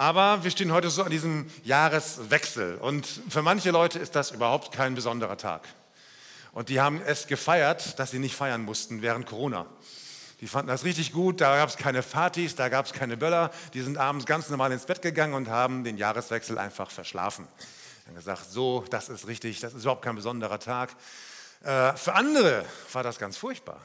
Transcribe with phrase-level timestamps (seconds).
[0.00, 4.72] Aber wir stehen heute so an diesem Jahreswechsel und für manche Leute ist das überhaupt
[4.72, 5.68] kein besonderer Tag.
[6.52, 9.66] Und die haben es gefeiert, dass sie nicht feiern mussten während Corona.
[10.40, 13.50] Die fanden das richtig gut, da gab es keine Partys, da gab es keine Böller.
[13.74, 17.46] Die sind abends ganz normal ins Bett gegangen und haben den Jahreswechsel einfach verschlafen.
[18.06, 20.96] Haben gesagt, so, das ist richtig, das ist überhaupt kein besonderer Tag.
[21.62, 22.64] Äh, für andere
[22.94, 23.82] war das ganz furchtbar.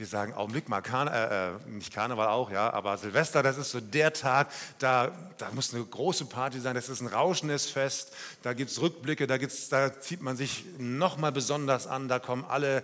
[0.00, 3.70] Die sagen, Augenblick mal, Karne, äh, äh, nicht Karneval auch, ja, aber Silvester, das ist
[3.70, 4.48] so der Tag,
[4.78, 8.80] da, da muss eine große Party sein, das ist ein rauschendes Fest, da gibt es
[8.80, 12.82] Rückblicke, da, gibt's, da zieht man sich nochmal besonders an, da kommen alle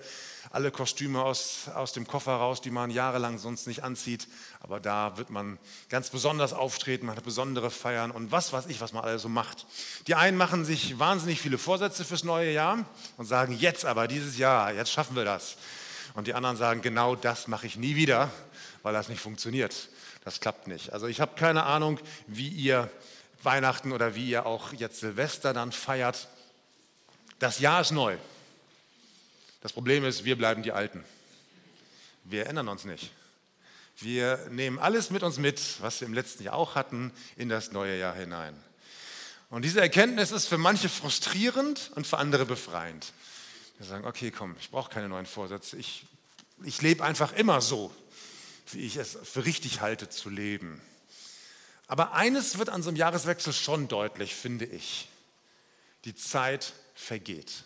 [0.51, 4.27] alle Kostüme aus, aus dem Koffer raus, die man jahrelang sonst nicht anzieht.
[4.61, 5.59] Aber da wird man
[5.89, 9.29] ganz besonders auftreten, man hat besondere Feiern und was weiß ich, was man alles so
[9.29, 9.67] macht.
[10.07, 12.85] Die einen machen sich wahnsinnig viele Vorsätze fürs neue Jahr
[13.17, 15.57] und sagen, jetzt aber, dieses Jahr, jetzt schaffen wir das.
[16.17, 18.31] Und die anderen sagen, genau das mache ich nie wieder,
[18.83, 19.91] weil das nicht funktioniert.
[20.25, 20.95] Das klappt nicht.
[20.95, 22.91] Also ich habe keine Ahnung, wie ihr
[23.43, 26.29] Weihnachten oder wie ihr auch jetzt Silvester dann feiert.
[27.39, 28.17] Das Jahr ist neu.
[29.61, 31.05] Das Problem ist, wir bleiben die Alten.
[32.25, 33.11] Wir ändern uns nicht.
[33.99, 37.73] Wir nehmen alles mit uns mit, was wir im letzten Jahr auch hatten, in das
[37.73, 38.55] neue Jahr hinein.
[39.51, 43.13] Und diese Erkenntnis ist für manche frustrierend und für andere befreiend.
[43.79, 45.77] Wir sagen, okay, komm, ich brauche keine neuen Vorsätze.
[45.77, 46.07] Ich,
[46.65, 47.95] ich lebe einfach immer so,
[48.73, 50.81] wie ich es für richtig halte zu leben.
[51.87, 55.09] Aber eines wird an so einem Jahreswechsel schon deutlich, finde ich.
[56.05, 57.65] Die Zeit vergeht.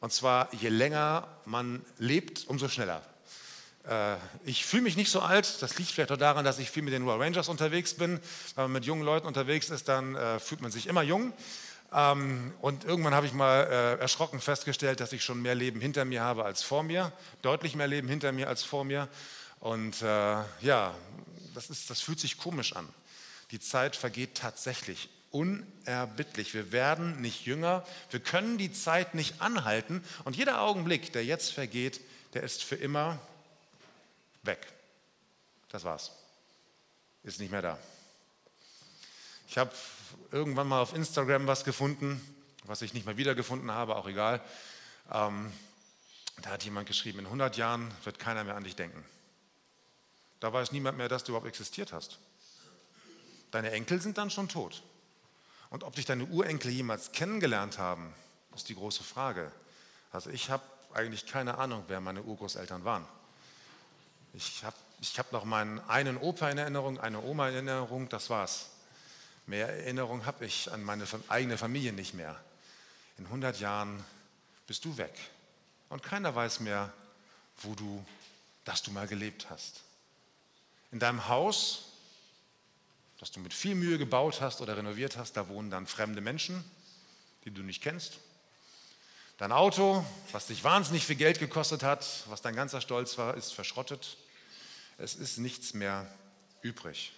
[0.00, 3.02] Und zwar, je länger man lebt, umso schneller.
[3.86, 5.60] Äh, ich fühle mich nicht so alt.
[5.60, 8.18] Das liegt vielleicht auch daran, dass ich viel mit den Royal Rangers unterwegs bin.
[8.54, 11.34] Wenn man mit jungen Leuten unterwegs ist, dann äh, fühlt man sich immer jung.
[11.92, 16.04] Ähm, und irgendwann habe ich mal äh, erschrocken festgestellt, dass ich schon mehr Leben hinter
[16.04, 17.12] mir habe als vor mir.
[17.42, 19.08] Deutlich mehr Leben hinter mir als vor mir.
[19.60, 20.92] Und ja,
[21.54, 22.88] das, ist, das fühlt sich komisch an.
[23.52, 26.54] Die Zeit vergeht tatsächlich unerbittlich.
[26.54, 31.52] Wir werden nicht jünger, wir können die Zeit nicht anhalten und jeder Augenblick, der jetzt
[31.52, 32.00] vergeht,
[32.34, 33.18] der ist für immer
[34.42, 34.66] weg.
[35.70, 36.12] Das war's.
[37.24, 37.78] Ist nicht mehr da.
[39.52, 39.70] Ich habe
[40.30, 42.18] irgendwann mal auf Instagram was gefunden,
[42.64, 44.40] was ich nicht mehr wiedergefunden habe, auch egal.
[45.12, 45.52] Ähm,
[46.40, 49.04] da hat jemand geschrieben, in 100 Jahren wird keiner mehr an dich denken.
[50.40, 52.18] Da weiß niemand mehr, dass du überhaupt existiert hast.
[53.50, 54.82] Deine Enkel sind dann schon tot.
[55.68, 58.14] Und ob dich deine Urenkel jemals kennengelernt haben,
[58.56, 59.52] ist die große Frage.
[60.12, 60.62] Also ich habe
[60.94, 63.06] eigentlich keine Ahnung, wer meine Urgroßeltern waren.
[64.32, 68.30] Ich habe ich hab noch meinen einen Opa in Erinnerung, eine Oma in Erinnerung, das
[68.30, 68.71] war's.
[69.46, 72.40] Mehr Erinnerung habe ich an meine eigene Familie nicht mehr.
[73.18, 74.04] In 100 Jahren
[74.66, 75.14] bist du weg
[75.88, 76.92] und keiner weiß mehr,
[77.58, 78.04] wo du,
[78.64, 79.80] dass du mal gelebt hast.
[80.90, 81.92] In deinem Haus
[83.22, 86.64] das du mit viel Mühe gebaut hast oder renoviert hast, da wohnen dann fremde Menschen,
[87.44, 88.18] die du nicht kennst.
[89.38, 93.54] Dein Auto, was dich wahnsinnig viel Geld gekostet hat, was dein ganzer Stolz war, ist
[93.54, 94.16] verschrottet.
[94.98, 96.12] Es ist nichts mehr
[96.62, 97.12] übrig.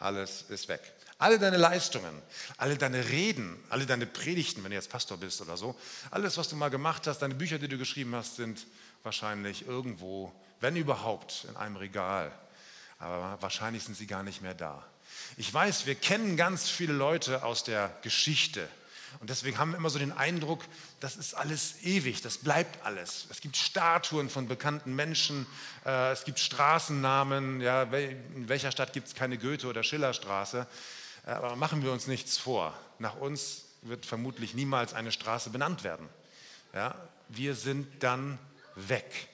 [0.00, 0.80] Alles ist weg.
[1.18, 2.20] Alle deine Leistungen,
[2.56, 5.78] alle deine Reden, alle deine Predigten, wenn du jetzt Pastor bist oder so,
[6.10, 8.66] alles, was du mal gemacht hast, deine Bücher, die du geschrieben hast, sind
[9.02, 12.32] wahrscheinlich irgendwo, wenn überhaupt, in einem Regal.
[12.98, 14.82] Aber wahrscheinlich sind sie gar nicht mehr da.
[15.36, 18.66] Ich weiß, wir kennen ganz viele Leute aus der Geschichte.
[19.18, 20.64] Und deswegen haben wir immer so den Eindruck,
[21.00, 23.26] das ist alles ewig, das bleibt alles.
[23.30, 25.46] Es gibt Statuen von bekannten Menschen,
[25.84, 27.60] äh, es gibt Straßennamen.
[27.60, 30.66] Ja, in welcher Stadt gibt es keine Goethe- oder Schillerstraße?
[31.26, 32.72] Äh, aber machen wir uns nichts vor.
[32.98, 36.08] Nach uns wird vermutlich niemals eine Straße benannt werden.
[36.72, 36.94] Ja,
[37.28, 38.38] wir sind dann
[38.76, 39.28] weg.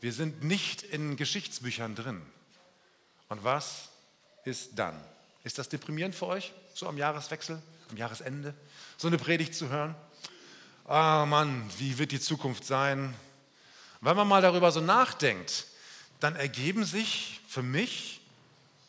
[0.00, 2.22] Wir sind nicht in Geschichtsbüchern drin.
[3.28, 3.90] Und was
[4.44, 4.98] ist dann.
[5.44, 8.54] Ist das deprimierend für euch, so am Jahreswechsel, am Jahresende,
[8.96, 9.94] so eine Predigt zu hören?
[10.86, 13.14] Ah oh Mann, wie wird die Zukunft sein?
[14.00, 15.66] Wenn man mal darüber so nachdenkt,
[16.20, 18.20] dann ergeben sich für mich,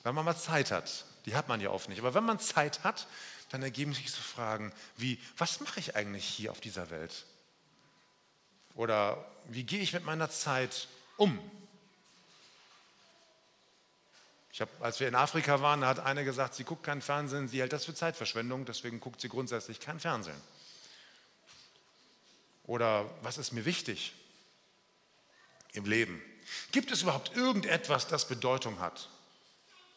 [0.04, 2.84] wenn man mal Zeit hat, die hat man ja oft nicht, aber wenn man Zeit
[2.84, 3.08] hat,
[3.50, 7.26] dann ergeben sich so Fragen wie, was mache ich eigentlich hier auf dieser Welt?
[8.76, 10.88] Oder wie gehe ich mit meiner Zeit
[11.18, 11.38] um?
[14.60, 17.74] Hab, als wir in Afrika waren, hat eine gesagt, sie guckt kein Fernsehen, sie hält
[17.74, 20.40] das für Zeitverschwendung, deswegen guckt sie grundsätzlich kein Fernsehen.
[22.64, 24.14] Oder was ist mir wichtig
[25.74, 26.22] im Leben?
[26.72, 29.10] Gibt es überhaupt irgendetwas, das Bedeutung hat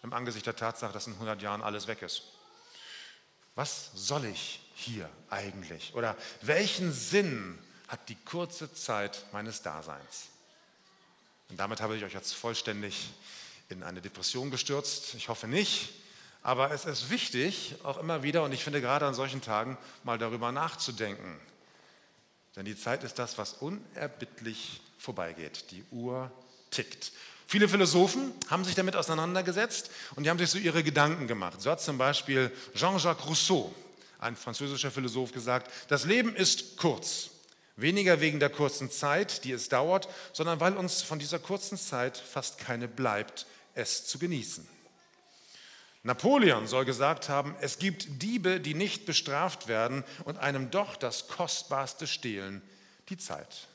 [0.02, 2.22] im Angesicht der Tatsache, dass in 100 Jahren alles weg ist?
[3.54, 5.94] Was soll ich hier eigentlich?
[5.94, 7.58] Oder welchen Sinn
[7.88, 10.28] hat die kurze Zeit meines Daseins?
[11.48, 13.10] Und damit habe ich euch jetzt vollständig
[13.68, 15.14] in eine Depression gestürzt.
[15.14, 15.90] Ich hoffe nicht.
[16.42, 20.18] Aber es ist wichtig, auch immer wieder, und ich finde gerade an solchen Tagen, mal
[20.18, 21.40] darüber nachzudenken.
[22.54, 25.70] Denn die Zeit ist das, was unerbittlich vorbeigeht.
[25.70, 26.30] Die Uhr
[26.70, 27.12] tickt.
[27.46, 31.60] Viele Philosophen haben sich damit auseinandergesetzt und die haben sich so ihre Gedanken gemacht.
[31.60, 33.74] So hat zum Beispiel Jean-Jacques Rousseau,
[34.18, 37.30] ein französischer Philosoph, gesagt, das Leben ist kurz.
[37.76, 42.16] Weniger wegen der kurzen Zeit, die es dauert, sondern weil uns von dieser kurzen Zeit
[42.16, 44.66] fast keine bleibt, es zu genießen.
[46.04, 51.28] Napoleon soll gesagt haben, es gibt Diebe, die nicht bestraft werden und einem doch das
[51.28, 52.62] Kostbarste stehlen,
[53.08, 53.68] die Zeit.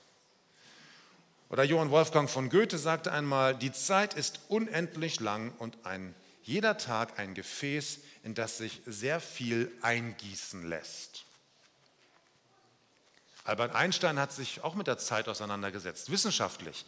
[1.50, 6.14] Oder Johann Wolfgang von Goethe sagte einmal, die Zeit ist unendlich lang und ein,
[6.44, 11.26] jeder Tag ein Gefäß, in das sich sehr viel eingießen lässt.
[13.50, 16.86] Albert Einstein hat sich auch mit der Zeit auseinandergesetzt, wissenschaftlich.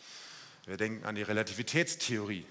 [0.65, 2.45] Wir denken an die Relativitätstheorie.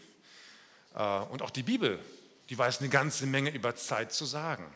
[0.96, 2.00] Äh, und auch die Bibel,
[2.48, 4.66] die weiß eine ganze Menge über Zeit zu sagen.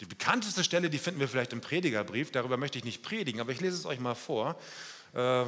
[0.00, 3.52] Die bekannteste Stelle, die finden wir vielleicht im Predigerbrief, darüber möchte ich nicht predigen, aber
[3.52, 4.58] ich lese es euch mal vor.
[5.12, 5.44] Äh,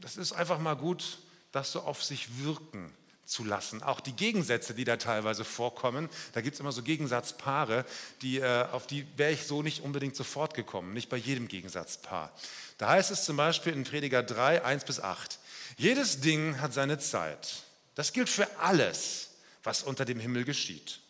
[0.00, 1.18] das ist einfach mal gut,
[1.50, 2.92] das so auf sich wirken
[3.26, 3.82] zu lassen.
[3.82, 7.84] Auch die Gegensätze, die da teilweise vorkommen, da gibt es immer so Gegensatzpaare,
[8.22, 12.32] die, äh, auf die wäre ich so nicht unbedingt sofort gekommen, nicht bei jedem Gegensatzpaar.
[12.78, 15.38] Da heißt es zum Beispiel in Prediger 3, 1 bis 8,
[15.76, 17.64] jedes Ding hat seine Zeit.
[17.94, 19.30] Das gilt für alles,
[19.62, 21.00] was unter dem Himmel geschieht.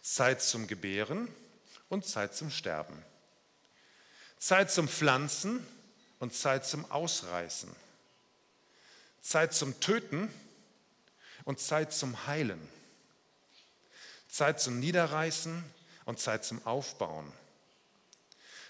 [0.00, 1.28] Zeit zum Gebären
[1.88, 2.96] und Zeit zum Sterben.
[4.38, 5.64] Zeit zum Pflanzen
[6.18, 7.70] und Zeit zum Ausreißen.
[9.20, 10.28] Zeit zum Töten
[11.44, 12.60] und Zeit zum Heilen.
[14.28, 15.62] Zeit zum Niederreißen
[16.04, 17.30] und Zeit zum Aufbauen.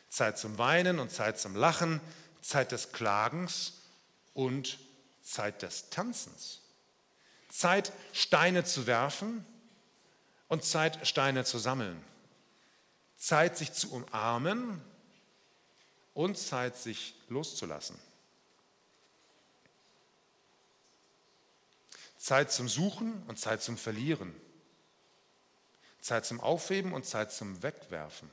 [0.08, 2.00] Zeit zum Weinen und Zeit zum Lachen,
[2.42, 3.74] Zeit des Klagens
[4.34, 4.78] und
[5.22, 6.60] Zeit des Tanzens.
[7.48, 9.46] Zeit, Steine zu werfen
[10.48, 12.02] und Zeit, Steine zu sammeln.
[13.16, 14.82] Zeit, sich zu umarmen
[16.12, 17.98] und Zeit, sich loszulassen.
[22.22, 24.32] Zeit zum Suchen und Zeit zum Verlieren.
[26.00, 28.30] Zeit zum Aufheben und Zeit zum Wegwerfen.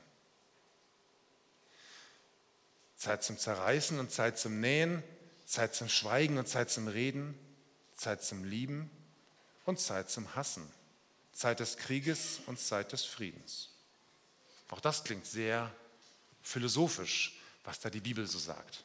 [2.94, 5.02] Zeit zum Zerreißen und Zeit zum Nähen,
[5.44, 7.36] Zeit zum Schweigen und Zeit zum Reden,
[7.96, 8.88] Zeit zum Lieben
[9.64, 10.72] und Zeit zum Hassen,
[11.32, 13.70] Zeit des Krieges und Zeit des Friedens.
[14.68, 15.68] Auch das klingt sehr
[16.42, 18.84] philosophisch, was da die Bibel so sagt.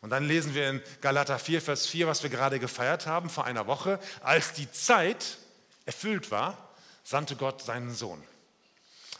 [0.00, 3.44] Und dann lesen wir in Galater 4, Vers 4, was wir gerade gefeiert haben vor
[3.44, 3.98] einer Woche.
[4.20, 5.38] Als die Zeit
[5.86, 6.56] erfüllt war,
[7.02, 8.22] sandte Gott seinen Sohn.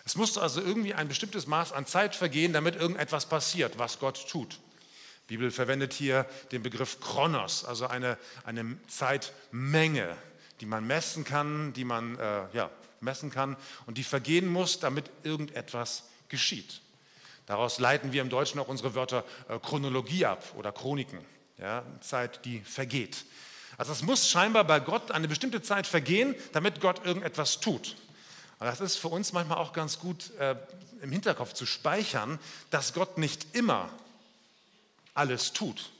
[0.04, 4.28] Es musste also irgendwie ein bestimmtes Maß an Zeit vergehen, damit irgendetwas passiert, was Gott
[4.28, 4.60] tut.
[5.28, 10.16] Die Bibel verwendet hier den Begriff Chronos, also eine, eine Zeitmenge,
[10.60, 12.70] die man messen kann, die man äh, ja,
[13.00, 16.80] messen kann und die vergehen muss, damit irgendetwas geschieht.
[17.48, 21.18] Daraus leiten wir im Deutschen auch unsere Wörter äh, Chronologie ab oder Chroniken,
[21.56, 23.24] ja, Zeit, die vergeht.
[23.78, 27.96] Also es muss scheinbar bei Gott eine bestimmte Zeit vergehen, damit Gott irgendetwas tut.
[28.58, 30.56] Und das ist für uns manchmal auch ganz gut äh,
[31.00, 32.38] im Hinterkopf zu speichern,
[32.70, 33.88] dass Gott nicht immer
[35.14, 35.90] alles tut,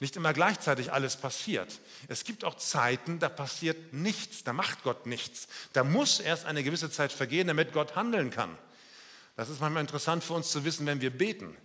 [0.00, 1.78] nicht immer gleichzeitig alles passiert.
[2.08, 5.46] Es gibt auch Zeiten, da passiert nichts, da macht Gott nichts.
[5.74, 8.56] Da muss erst eine gewisse Zeit vergehen, damit Gott handeln kann.
[9.36, 11.56] Das ist manchmal interessant für uns zu wissen, wenn wir beten.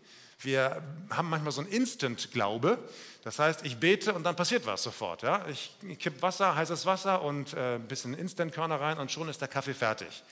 [0.42, 2.80] Wir haben manchmal so einen Instant-Glaube.
[3.24, 5.22] Das heißt, ich bete und dann passiert was sofort.
[5.22, 5.46] Ja?
[5.48, 9.50] Ich, kipp Wasser, heißes Wasser und äh, ein bisschen Instant-Körner rein und schon ist der
[9.50, 10.24] Kaffee fertig.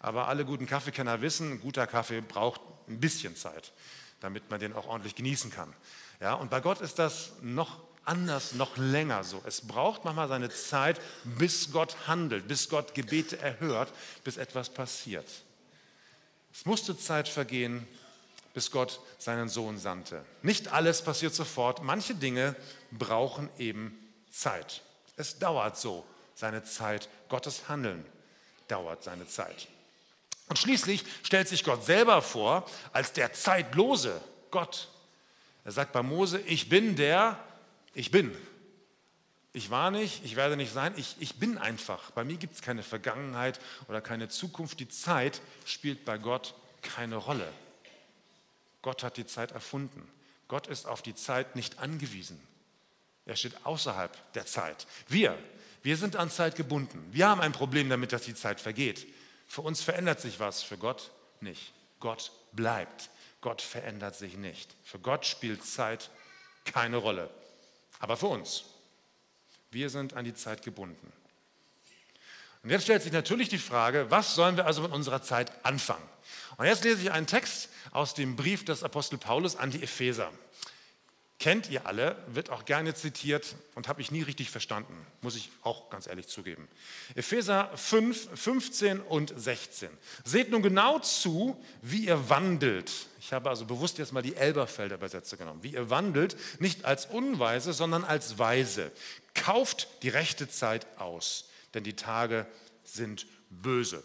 [0.00, 3.72] Aber alle guten Kaffeekenner wissen, guter Kaffee braucht ein bisschen Zeit,
[4.20, 5.72] damit man den auch ordentlich genießen kann.
[6.20, 6.34] Ja?
[6.34, 9.40] Und bei Gott ist das noch anders, noch länger so.
[9.46, 13.92] Es braucht manchmal seine Zeit, bis Gott handelt, bis Gott Gebete erhört,
[14.24, 15.26] bis etwas passiert.
[16.54, 17.86] Es musste Zeit vergehen,
[18.54, 20.24] bis Gott seinen Sohn sandte.
[20.42, 21.82] Nicht alles passiert sofort.
[21.82, 22.54] Manche Dinge
[22.90, 23.98] brauchen eben
[24.30, 24.82] Zeit.
[25.16, 26.04] Es dauert so
[26.34, 27.08] seine Zeit.
[27.28, 28.04] Gottes Handeln
[28.68, 29.68] dauert seine Zeit.
[30.48, 34.88] Und schließlich stellt sich Gott selber vor als der zeitlose Gott.
[35.64, 37.38] Er sagt bei Mose, ich bin der,
[37.94, 38.36] ich bin.
[39.54, 42.10] Ich war nicht, ich werde nicht sein, ich, ich bin einfach.
[42.12, 44.80] Bei mir gibt es keine Vergangenheit oder keine Zukunft.
[44.80, 47.52] Die Zeit spielt bei Gott keine Rolle.
[48.80, 50.08] Gott hat die Zeit erfunden.
[50.48, 52.40] Gott ist auf die Zeit nicht angewiesen.
[53.26, 54.86] Er steht außerhalb der Zeit.
[55.08, 55.38] Wir,
[55.82, 57.06] wir sind an Zeit gebunden.
[57.12, 59.06] Wir haben ein Problem damit, dass die Zeit vergeht.
[59.46, 61.72] Für uns verändert sich was, für Gott nicht.
[62.00, 63.10] Gott bleibt.
[63.42, 64.74] Gott verändert sich nicht.
[64.82, 66.10] Für Gott spielt Zeit
[66.64, 67.28] keine Rolle.
[67.98, 68.64] Aber für uns.
[69.72, 71.12] Wir sind an die Zeit gebunden.
[72.62, 76.06] Und jetzt stellt sich natürlich die Frage, was sollen wir also mit unserer Zeit anfangen?
[76.58, 80.30] Und jetzt lese ich einen Text aus dem Brief des Apostel Paulus an die Epheser.
[81.42, 85.50] Kennt ihr alle, wird auch gerne zitiert und habe ich nie richtig verstanden, muss ich
[85.62, 86.68] auch ganz ehrlich zugeben.
[87.16, 89.90] Epheser 5, 15 und 16.
[90.22, 92.92] Seht nun genau zu, wie ihr wandelt.
[93.18, 95.64] Ich habe also bewusst jetzt mal die Elberfelder Übersetzer genommen.
[95.64, 98.92] Wie ihr wandelt, nicht als Unweise, sondern als Weise.
[99.34, 102.46] Kauft die rechte Zeit aus, denn die Tage
[102.84, 104.04] sind böse.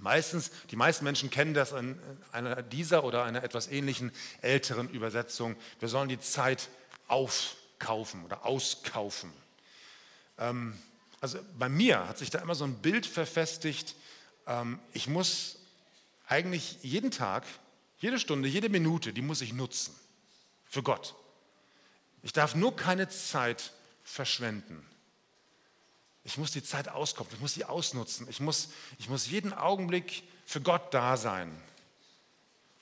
[0.00, 1.98] Meistens, die meisten Menschen kennen das in
[2.32, 4.12] einer dieser oder einer etwas ähnlichen
[4.42, 5.56] älteren Übersetzung.
[5.80, 6.68] Wir sollen die Zeit
[7.08, 9.32] aufkaufen oder auskaufen.
[10.38, 10.78] Ähm,
[11.20, 13.96] also bei mir hat sich da immer so ein Bild verfestigt.
[14.46, 15.58] Ähm, ich muss
[16.26, 17.44] eigentlich jeden Tag,
[17.98, 19.94] jede Stunde, jede Minute, die muss ich nutzen
[20.66, 21.14] für Gott.
[22.22, 23.72] Ich darf nur keine Zeit
[24.02, 24.84] verschwenden.
[26.26, 28.26] Ich muss die Zeit auskopfen, ich muss sie ausnutzen.
[28.28, 31.56] Ich muss, ich muss jeden Augenblick für Gott da sein.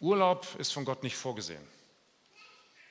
[0.01, 1.63] Urlaub ist von Gott nicht vorgesehen.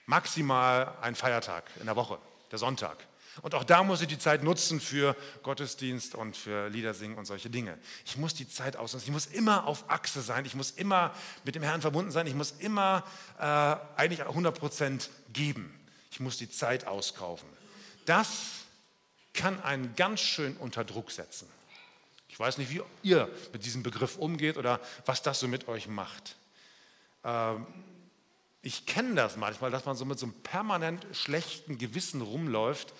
[0.05, 2.19] Maximal ein Feiertag in der Woche,
[2.51, 2.97] der Sonntag.
[3.41, 7.49] Und auch da muss ich die Zeit nutzen für Gottesdienst und für Liedersingen und solche
[7.49, 7.79] Dinge.
[8.05, 9.07] Ich muss die Zeit ausnutzen.
[9.07, 10.45] Ich muss immer auf Achse sein.
[10.45, 12.27] Ich muss immer mit dem Herrn verbunden sein.
[12.27, 13.03] Ich muss immer
[13.39, 13.43] äh,
[13.99, 15.73] eigentlich 100 Prozent geben.
[16.11, 17.49] Ich muss die Zeit auskaufen.
[18.05, 18.62] Das
[19.33, 21.49] kann einen ganz schön unter Druck setzen.
[22.29, 25.87] Ich weiß nicht, wie ihr mit diesem Begriff umgeht oder was das so mit euch
[25.87, 26.35] macht.
[27.23, 27.67] Ähm,
[28.61, 32.93] ich kenne das manchmal, dass man so mit so einem permanent schlechten Gewissen rumläuft.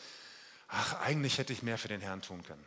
[0.67, 2.63] Ach, eigentlich hätte ich mehr für den Herrn tun können.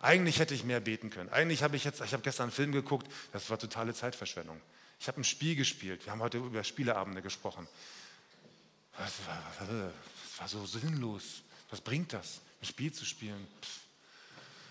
[0.00, 1.28] Eigentlich hätte ich mehr beten können.
[1.30, 4.60] Eigentlich habe ich jetzt, ich habe gestern einen Film geguckt, das war totale Zeitverschwendung.
[4.98, 6.04] Ich habe ein Spiel gespielt.
[6.04, 7.66] Wir haben heute über Spieleabende gesprochen.
[8.98, 11.42] Das war, das war so sinnlos.
[11.70, 12.40] Was bringt das?
[12.60, 13.46] Ein Spiel zu spielen.
[13.62, 13.80] Pff.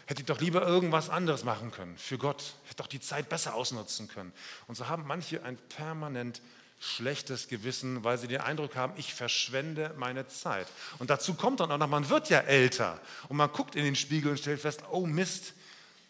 [0.09, 2.55] Hätte ich doch lieber irgendwas anderes machen können für Gott.
[2.65, 4.33] Hätte doch die Zeit besser ausnutzen können.
[4.65, 6.41] Und so haben manche ein permanent
[6.79, 10.67] schlechtes Gewissen, weil sie den Eindruck haben, ich verschwende meine Zeit.
[10.97, 13.95] Und dazu kommt dann auch noch, man wird ja älter und man guckt in den
[13.95, 15.53] Spiegel und stellt fest, oh Mist,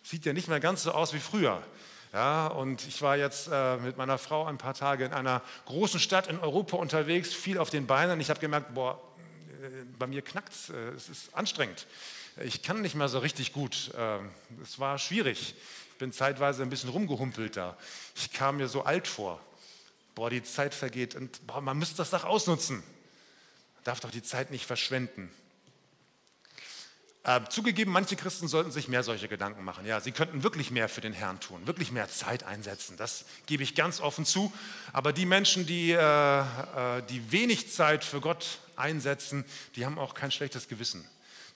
[0.03, 1.62] sieht ja nicht mehr ganz so aus wie früher.
[2.13, 6.00] Ja, und ich war jetzt äh, mit meiner Frau ein paar Tage in einer großen
[6.00, 8.21] Stadt in Europa unterwegs, viel auf den Beinen.
[8.21, 9.00] Ich habe gemerkt, boah,
[9.97, 11.85] bei mir knackt es, äh, es ist anstrengend.
[12.41, 13.91] Ich kann nicht mehr so richtig gut.
[13.97, 14.29] Ähm,
[14.63, 15.55] es war schwierig.
[15.91, 17.77] Ich bin zeitweise ein bisschen rumgehumpelt da.
[18.15, 19.41] Ich kam mir so alt vor.
[20.15, 22.77] Boah, die Zeit vergeht und boah, man müsste das doch ausnutzen.
[22.77, 25.29] Man darf doch die Zeit nicht verschwenden.
[27.23, 29.85] Äh, zugegeben, manche Christen sollten sich mehr solche Gedanken machen.
[29.85, 32.95] Ja, sie könnten wirklich mehr für den Herrn tun, wirklich mehr Zeit einsetzen.
[32.95, 34.53] Das gebe ich ganz offen zu.
[34.93, 39.45] Aber die Menschen, die, äh, äh, die wenig Zeit für Gott einsetzen,
[39.75, 41.07] die haben auch kein schlechtes Gewissen.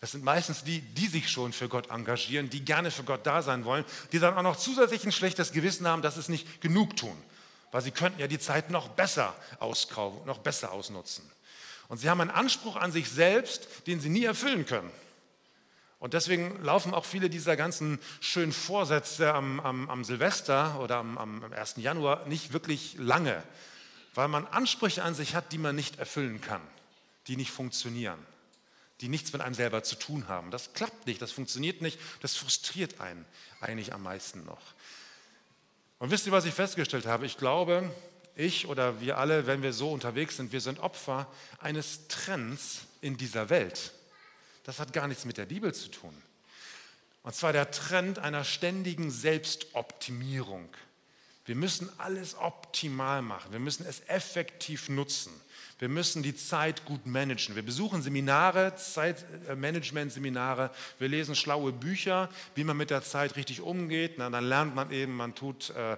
[0.01, 3.41] Das sind meistens die, die sich schon für Gott engagieren, die gerne für Gott da
[3.41, 6.97] sein wollen, die dann auch noch zusätzlich ein schlechtes Gewissen haben, dass es nicht genug
[6.97, 7.15] tun.
[7.71, 11.23] Weil sie könnten ja die Zeit noch besser auskaufen, noch besser ausnutzen.
[11.87, 14.91] Und sie haben einen Anspruch an sich selbst, den sie nie erfüllen können.
[15.99, 21.17] Und deswegen laufen auch viele dieser ganzen schönen Vorsätze am, am, am Silvester oder am,
[21.17, 21.75] am 1.
[21.77, 23.41] Januar nicht wirklich lange,
[24.15, 26.59] weil man Ansprüche an sich hat, die man nicht erfüllen kann,
[27.27, 28.19] die nicht funktionieren,
[29.01, 30.51] die nichts mit einem selber zu tun haben.
[30.51, 33.25] Das klappt nicht, das funktioniert nicht, das frustriert einen
[33.59, 34.73] eigentlich am meisten noch.
[35.99, 37.25] Und wisst ihr, was ich festgestellt habe?
[37.25, 37.89] Ich glaube,
[38.35, 43.17] ich oder wir alle, wenn wir so unterwegs sind, wir sind Opfer eines Trends in
[43.17, 43.93] dieser Welt
[44.63, 46.15] das hat gar nichts mit der Bibel zu tun.
[47.21, 50.69] Und zwar der Trend einer ständigen Selbstoptimierung.
[51.45, 53.51] Wir müssen alles optimal machen.
[53.51, 55.33] Wir müssen es effektiv nutzen.
[55.79, 57.55] Wir müssen die Zeit gut managen.
[57.55, 60.71] Wir besuchen Seminare, Zeitmanagement-Seminare.
[60.99, 64.13] Wir lesen schlaue Bücher, wie man mit der Zeit richtig umgeht.
[64.17, 65.97] Na, dann lernt man eben, man tut äh,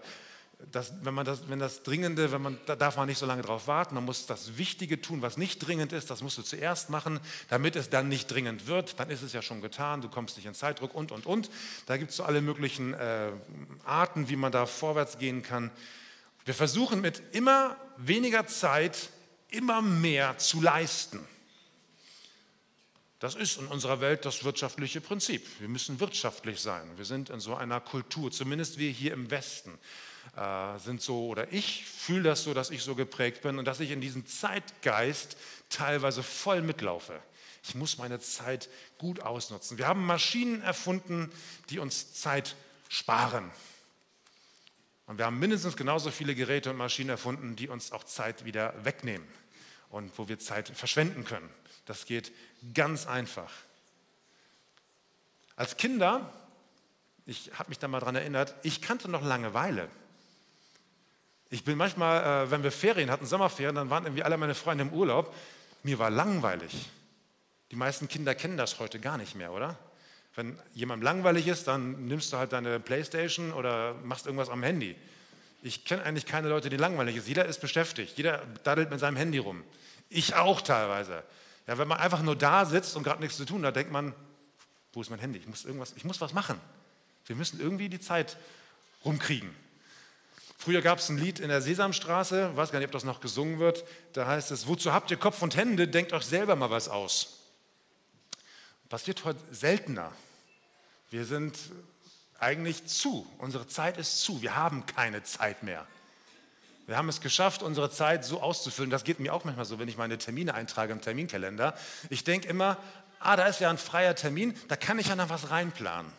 [0.71, 3.41] das, wenn, man das, wenn das Dringende, wenn man, da darf man nicht so lange
[3.41, 6.89] drauf warten, man muss das Wichtige tun, was nicht dringend ist, das musst du zuerst
[6.89, 7.19] machen,
[7.49, 10.45] damit es dann nicht dringend wird, dann ist es ja schon getan, du kommst nicht
[10.45, 11.49] in Zeitdruck und, und, und.
[11.85, 13.31] Da gibt es so alle möglichen äh,
[13.83, 15.71] Arten, wie man da vorwärts gehen kann.
[16.45, 19.09] Wir versuchen mit immer weniger Zeit
[19.49, 21.19] immer mehr zu leisten.
[23.19, 25.47] Das ist in unserer Welt das wirtschaftliche Prinzip.
[25.59, 26.85] Wir müssen wirtschaftlich sein.
[26.97, 29.79] Wir sind in so einer Kultur, zumindest wir hier im Westen
[30.35, 33.79] äh, sind so, oder ich fühle das so, dass ich so geprägt bin und dass
[33.79, 35.37] ich in diesem Zeitgeist
[35.69, 37.19] teilweise voll mitlaufe.
[37.63, 39.77] Ich muss meine Zeit gut ausnutzen.
[39.77, 41.31] Wir haben Maschinen erfunden,
[41.69, 42.55] die uns Zeit
[42.89, 43.49] sparen.
[45.07, 48.73] Und wir haben mindestens genauso viele Geräte und Maschinen erfunden, die uns auch Zeit wieder
[48.83, 49.27] wegnehmen
[49.89, 51.49] und wo wir Zeit verschwenden können.
[51.85, 52.31] Das geht
[52.73, 53.51] ganz einfach.
[55.55, 56.33] Als Kinder
[57.27, 59.89] Ich habe mich da mal dran erinnert, ich kannte noch Langeweile.
[61.55, 64.81] Ich bin manchmal, äh, wenn wir Ferien hatten, Sommerferien, dann waren irgendwie alle meine Freunde
[64.83, 65.33] im Urlaub.
[65.83, 66.89] Mir war langweilig.
[67.71, 69.79] Die meisten Kinder kennen das heute gar nicht mehr, oder?
[70.35, 74.97] Wenn jemand langweilig ist, dann nimmst du halt deine Playstation oder machst irgendwas am Handy.
[75.61, 77.29] Ich kenne eigentlich keine Leute, die langweilig sind.
[77.29, 78.17] Jeder ist beschäftigt.
[78.17, 79.63] Jeder daddelt mit seinem Handy rum.
[80.09, 81.23] Ich auch teilweise.
[81.67, 84.13] Ja, wenn man einfach nur da sitzt und gerade nichts zu tun hat, denkt man,
[84.91, 85.39] wo ist mein Handy?
[85.39, 86.59] Ich muss, irgendwas, ich muss was machen.
[87.27, 88.35] Wir müssen irgendwie die Zeit
[89.05, 89.63] rumkriegen.
[90.57, 93.19] Früher gab es ein Lied in der Sesamstraße, ich weiß gar nicht, ob das noch
[93.19, 93.83] gesungen wird,
[94.13, 97.39] da heißt es, wozu habt ihr Kopf und Hände, denkt euch selber mal was aus.
[98.89, 100.11] Passiert heute seltener.
[101.09, 101.57] Wir sind
[102.39, 105.85] eigentlich zu, unsere Zeit ist zu, wir haben keine Zeit mehr.
[106.87, 108.91] Wir haben es geschafft, unsere Zeit so auszufüllen.
[108.91, 111.75] Das geht mir auch manchmal so, wenn ich meine Termine eintrage im Terminkalender.
[112.09, 112.77] Ich denke immer,
[113.19, 116.11] ah, da ist ja ein freier Termin, da kann ich ja noch was reinplanen.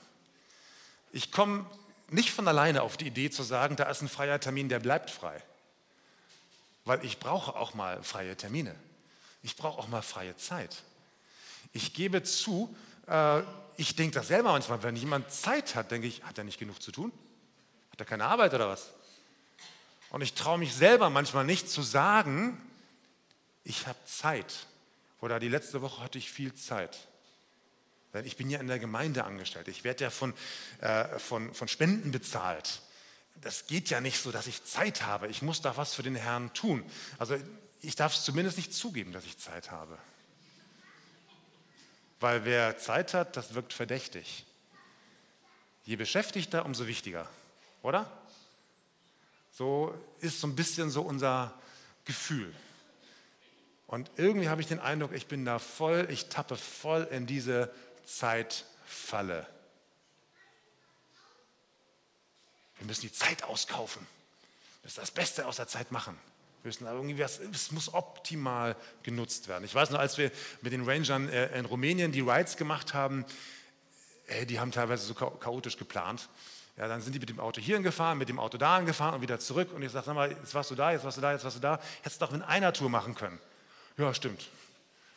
[1.13, 1.67] Ich komme
[2.09, 5.11] nicht von alleine auf die Idee zu sagen, da ist ein freier Termin, der bleibt
[5.11, 5.43] frei.
[6.85, 8.75] Weil ich brauche auch mal freie Termine.
[9.43, 10.83] Ich brauche auch mal freie Zeit.
[11.73, 12.75] Ich gebe zu,
[13.09, 13.43] äh,
[13.77, 16.81] ich denke das selber manchmal, wenn jemand Zeit hat, denke ich, hat er nicht genug
[16.81, 17.13] zu tun?
[17.91, 18.91] Hat er keine Arbeit oder was?
[20.11, 22.61] Und ich traue mich selber manchmal nicht zu sagen,
[23.65, 24.67] ich habe Zeit.
[25.21, 27.09] Oder die letzte Woche hatte ich viel Zeit.
[28.17, 29.69] Denn ich bin ja in der Gemeinde angestellt.
[29.69, 30.33] Ich werde ja von,
[30.81, 32.81] äh, von, von Spenden bezahlt.
[33.43, 35.29] Das geht ja nicht so, dass ich Zeit habe.
[35.29, 36.83] Ich muss da was für den Herrn tun.
[37.19, 37.37] Also
[37.83, 39.99] ich darf es zumindest nicht zugeben, dass ich Zeit habe.
[42.19, 44.47] Weil wer Zeit hat, das wirkt verdächtig.
[45.85, 47.29] Je beschäftigter, umso wichtiger,
[47.83, 48.11] oder?
[49.53, 51.53] So ist so ein bisschen so unser
[52.07, 52.53] Gefühl.
[53.87, 57.71] Und irgendwie habe ich den Eindruck, ich bin da voll, ich tappe voll in diese
[58.07, 59.47] Zeitfalle.
[62.79, 64.03] Wir müssen die Zeit auskaufen.
[64.81, 66.19] Wir müssen das Beste aus der Zeit machen.
[66.63, 69.65] Wir müssen irgendwie was, es muss optimal genutzt werden.
[69.65, 70.31] Ich weiß noch, als wir
[70.63, 73.25] mit den Rangern äh, in Rumänien die Rides gemacht haben,
[74.49, 76.29] die haben teilweise so chaotisch geplant.
[76.77, 79.21] Ja, dann sind die mit dem Auto hierhin gefahren, mit dem Auto dahin gefahren und
[79.23, 79.73] wieder zurück.
[79.73, 81.57] Und ich sage, sag mal, jetzt warst du da, jetzt warst du da, jetzt warst
[81.57, 81.81] du da.
[82.03, 83.39] Hättest du doch in einer Tour machen können.
[83.97, 84.49] Ja, stimmt.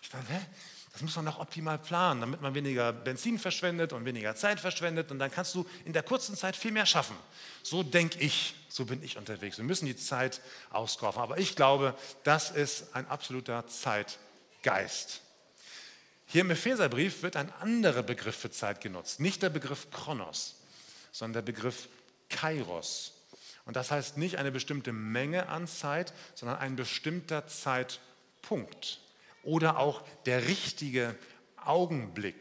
[0.01, 0.39] Ich dachte, hä?
[0.99, 5.11] Das muss man doch optimal planen, damit man weniger Benzin verschwendet und weniger Zeit verschwendet.
[5.11, 7.15] Und dann kannst du in der kurzen Zeit viel mehr schaffen.
[7.63, 9.57] So denke ich, so bin ich unterwegs.
[9.57, 11.21] Wir müssen die Zeit auskaufen.
[11.21, 15.21] Aber ich glaube, das ist ein absoluter Zeitgeist.
[16.25, 19.21] Hier im Epheserbrief wird ein anderer Begriff für Zeit genutzt.
[19.21, 20.55] Nicht der Begriff Chronos,
[21.13, 21.87] sondern der Begriff
[22.27, 23.13] Kairos.
[23.63, 28.99] Und das heißt nicht eine bestimmte Menge an Zeit, sondern ein bestimmter Zeitpunkt
[29.43, 31.15] oder auch der richtige
[31.57, 32.35] Augenblick.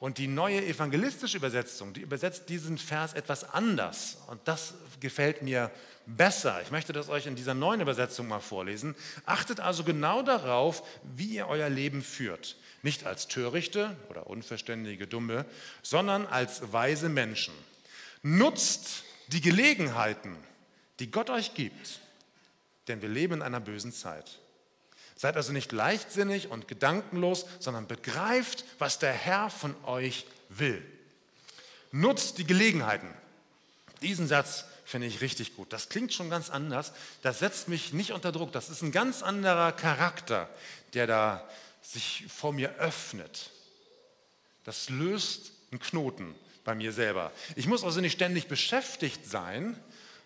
[0.00, 4.18] Und die neue evangelistische Übersetzung, die übersetzt diesen Vers etwas anders.
[4.28, 5.72] Und das gefällt mir
[6.06, 6.62] besser.
[6.62, 8.94] Ich möchte das euch in dieser neuen Übersetzung mal vorlesen.
[9.26, 12.56] Achtet also genau darauf, wie ihr euer Leben führt.
[12.82, 15.44] Nicht als törichte oder unverständige Dumme,
[15.82, 17.54] sondern als weise Menschen.
[18.22, 20.36] Nutzt die Gelegenheiten,
[21.00, 22.00] die Gott euch gibt,
[22.86, 24.38] denn wir leben in einer bösen Zeit.
[25.18, 30.80] Seid also nicht leichtsinnig und gedankenlos, sondern begreift, was der Herr von euch will.
[31.90, 33.12] Nutzt die Gelegenheiten.
[34.00, 35.72] Diesen Satz finde ich richtig gut.
[35.72, 36.92] Das klingt schon ganz anders.
[37.22, 38.52] Das setzt mich nicht unter Druck.
[38.52, 40.48] Das ist ein ganz anderer Charakter,
[40.94, 41.48] der da
[41.82, 43.50] sich vor mir öffnet.
[44.62, 47.32] Das löst einen Knoten bei mir selber.
[47.56, 49.76] Ich muss also nicht ständig beschäftigt sein,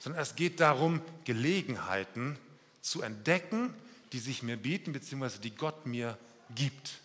[0.00, 2.38] sondern es geht darum, Gelegenheiten
[2.82, 3.72] zu entdecken
[4.12, 6.18] die sich mir bieten, beziehungsweise die Gott mir
[6.54, 7.00] gibt.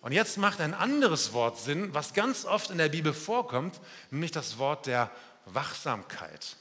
[0.00, 3.80] Und jetzt macht ein anderes Wort Sinn, was ganz oft in der Bibel vorkommt,
[4.10, 5.10] nämlich das Wort der
[5.46, 6.56] Wachsamkeit.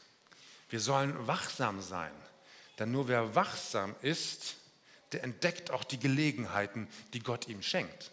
[0.69, 2.11] Wir sollen wachsam sein,
[2.77, 4.55] denn nur wer wachsam ist,
[5.11, 8.11] der entdeckt auch die Gelegenheiten, die Gott ihm schenkt.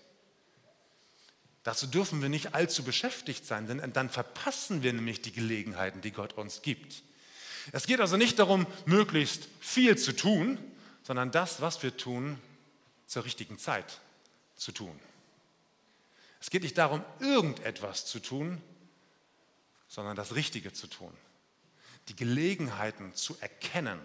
[1.65, 6.13] Dazu dürfen wir nicht allzu beschäftigt sein, denn dann verpassen wir nämlich die Gelegenheiten, die
[6.13, 7.03] Gott uns gibt.
[7.73, 10.59] Es geht also nicht darum, möglichst viel zu tun,
[11.07, 12.37] sondern das, was wir tun,
[13.07, 14.01] zur richtigen Zeit
[14.57, 14.99] zu tun.
[16.41, 18.61] Es geht nicht darum, irgendetwas zu tun,
[19.87, 21.17] sondern das Richtige zu tun.
[22.09, 24.01] Die Gelegenheiten zu erkennen,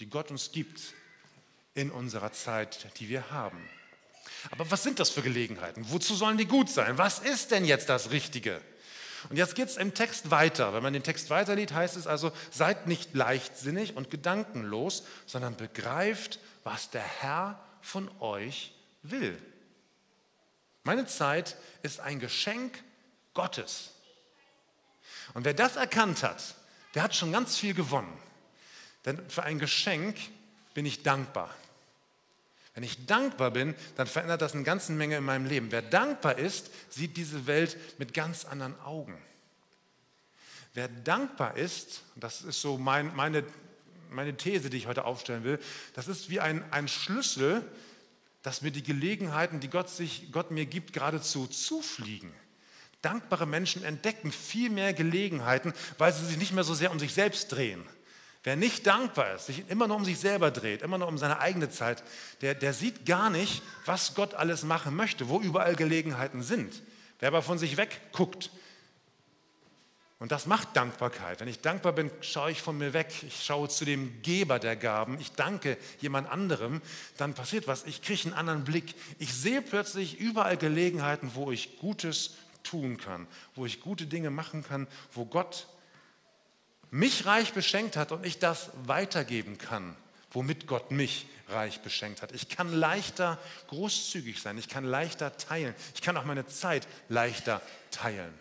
[0.00, 0.94] die Gott uns gibt
[1.74, 3.62] in unserer Zeit, die wir haben.
[4.50, 5.90] Aber was sind das für Gelegenheiten?
[5.90, 6.96] Wozu sollen die gut sein?
[6.96, 8.62] Was ist denn jetzt das Richtige?
[9.30, 10.74] Und jetzt geht es im Text weiter.
[10.74, 16.38] Wenn man den Text weiterliest, heißt es also, seid nicht leichtsinnig und gedankenlos, sondern begreift,
[16.62, 19.40] was der Herr von euch will.
[20.82, 22.82] Meine Zeit ist ein Geschenk
[23.32, 23.90] Gottes.
[25.32, 26.54] Und wer das erkannt hat,
[26.94, 28.16] der hat schon ganz viel gewonnen.
[29.04, 30.16] Denn für ein Geschenk
[30.74, 31.50] bin ich dankbar.
[32.74, 35.70] Wenn ich dankbar bin, dann verändert das eine ganze Menge in meinem Leben.
[35.70, 39.16] Wer dankbar ist, sieht diese Welt mit ganz anderen Augen.
[40.74, 43.44] Wer dankbar ist, das ist so mein, meine,
[44.10, 45.60] meine These, die ich heute aufstellen will,
[45.94, 47.62] das ist wie ein, ein Schlüssel,
[48.42, 52.32] dass mir die Gelegenheiten, die Gott, sich, Gott mir gibt, geradezu zufliegen.
[53.02, 57.14] Dankbare Menschen entdecken viel mehr Gelegenheiten, weil sie sich nicht mehr so sehr um sich
[57.14, 57.84] selbst drehen.
[58.44, 61.40] Wer nicht dankbar ist, sich immer nur um sich selber dreht, immer nur um seine
[61.40, 62.04] eigene Zeit,
[62.42, 66.82] der, der sieht gar nicht, was Gott alles machen möchte, wo überall Gelegenheiten sind.
[67.20, 68.50] Wer aber von sich wegguckt,
[70.24, 71.40] und das macht Dankbarkeit.
[71.40, 73.12] Wenn ich dankbar bin, schaue ich von mir weg.
[73.26, 75.20] Ich schaue zu dem Geber der Gaben.
[75.20, 76.80] Ich danke jemand anderem.
[77.18, 77.84] Dann passiert was.
[77.84, 78.94] Ich kriege einen anderen Blick.
[79.18, 84.64] Ich sehe plötzlich überall Gelegenheiten, wo ich Gutes tun kann, wo ich gute Dinge machen
[84.64, 85.66] kann, wo Gott
[86.94, 89.96] mich reich beschenkt hat und ich das weitergeben kann,
[90.30, 92.30] womit Gott mich reich beschenkt hat.
[92.30, 94.56] Ich kann leichter großzügig sein.
[94.58, 95.74] Ich kann leichter teilen.
[95.96, 98.32] Ich kann auch meine Zeit leichter teilen.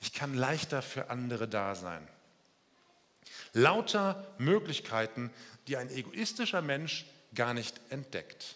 [0.00, 2.06] Ich kann leichter für andere da sein.
[3.52, 5.32] Lauter Möglichkeiten,
[5.66, 8.54] die ein egoistischer Mensch gar nicht entdeckt.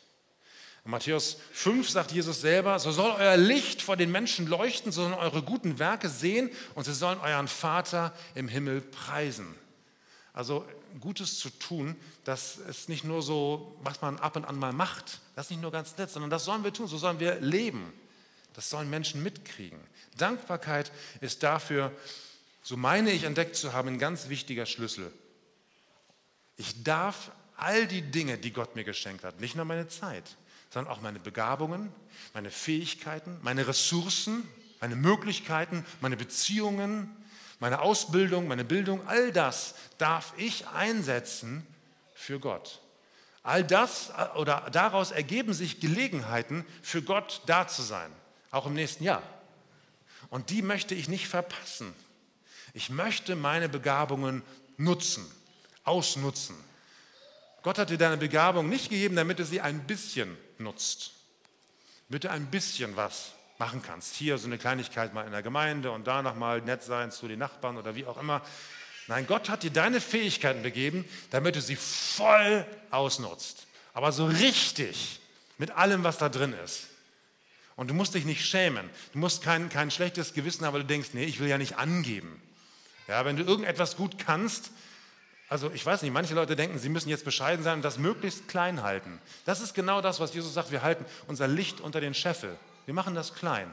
[0.84, 5.02] In Matthäus 5 sagt Jesus selber, so soll euer Licht vor den Menschen leuchten, so
[5.02, 9.54] sollen eure guten Werke sehen und sie sollen euren Vater im Himmel preisen.
[10.32, 10.66] Also
[11.00, 15.20] Gutes zu tun, das ist nicht nur so, was man ab und an mal macht,
[15.36, 17.92] das ist nicht nur ganz nett, sondern das sollen wir tun, so sollen wir leben.
[18.54, 19.78] Das sollen Menschen mitkriegen.
[20.18, 21.92] Dankbarkeit ist dafür,
[22.62, 25.10] so meine ich entdeckt zu haben, ein ganz wichtiger Schlüssel.
[26.56, 30.36] Ich darf all die Dinge, die Gott mir geschenkt hat, nicht nur meine Zeit,
[30.72, 31.92] sondern auch meine Begabungen,
[32.32, 34.48] meine Fähigkeiten, meine Ressourcen,
[34.80, 37.14] meine Möglichkeiten, meine Beziehungen,
[37.60, 41.66] meine Ausbildung, meine Bildung, all das darf ich einsetzen
[42.14, 42.80] für Gott.
[43.42, 48.10] All das äh, oder daraus ergeben sich Gelegenheiten, für Gott da zu sein,
[48.50, 49.22] auch im nächsten Jahr.
[50.30, 51.92] Und die möchte ich nicht verpassen.
[52.72, 54.42] Ich möchte meine Begabungen
[54.78, 55.30] nutzen,
[55.84, 56.56] ausnutzen.
[57.62, 61.12] Gott hat dir deine Begabung nicht gegeben, damit du sie ein bisschen nutzt.
[62.08, 64.16] Damit du ein bisschen was machen kannst.
[64.16, 67.38] Hier so eine Kleinigkeit mal in der Gemeinde und da nochmal nett sein zu den
[67.38, 68.42] Nachbarn oder wie auch immer.
[69.06, 73.66] Nein, Gott hat dir deine Fähigkeiten gegeben, damit du sie voll ausnutzt.
[73.94, 75.20] Aber so richtig,
[75.58, 76.88] mit allem, was da drin ist.
[77.76, 78.88] Und du musst dich nicht schämen.
[79.12, 81.76] Du musst kein, kein schlechtes Gewissen haben, weil du denkst, nee, ich will ja nicht
[81.76, 82.40] angeben.
[83.08, 84.70] Ja, wenn du irgendetwas gut kannst,
[85.52, 88.48] also ich weiß nicht, manche Leute denken, sie müssen jetzt bescheiden sein und das möglichst
[88.48, 89.20] klein halten.
[89.44, 92.56] Das ist genau das, was Jesus sagt, wir halten unser Licht unter den Scheffel.
[92.86, 93.70] Wir machen das klein.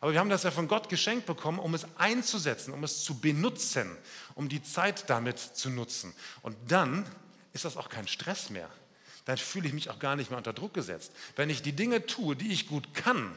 [0.00, 3.20] Aber wir haben das ja von Gott geschenkt bekommen, um es einzusetzen, um es zu
[3.20, 3.94] benutzen,
[4.34, 6.14] um die Zeit damit zu nutzen.
[6.40, 7.04] Und dann
[7.52, 8.70] ist das auch kein Stress mehr
[9.24, 11.12] dann fühle ich mich auch gar nicht mehr unter Druck gesetzt.
[11.36, 13.32] Wenn ich die Dinge tue, die ich gut kann,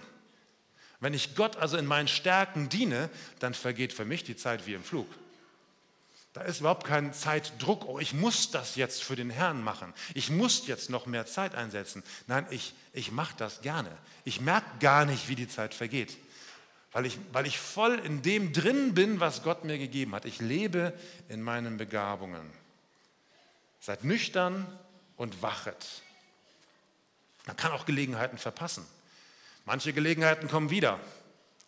[0.99, 4.73] wenn ich Gott also in meinen Stärken diene, dann vergeht für mich die Zeit wie
[4.73, 5.07] im Flug.
[6.35, 9.93] Da ist überhaupt kein Zeitdruck, oh, ich muss das jetzt für den Herrn machen.
[10.13, 12.03] Ich muss jetzt noch mehr Zeit einsetzen.
[12.27, 13.89] Nein, ich, ich mache das gerne.
[14.25, 16.17] Ich merke gar nicht, wie die Zeit vergeht,
[16.91, 20.25] weil ich, weil ich voll in dem drin bin, was Gott mir gegeben hat.
[20.25, 20.93] Ich lebe
[21.29, 22.51] in meinen Begabungen.
[23.79, 24.67] Seid nüchtern,
[25.17, 26.01] und wachet.
[27.45, 28.85] Man kann auch Gelegenheiten verpassen.
[29.65, 30.99] Manche Gelegenheiten kommen wieder,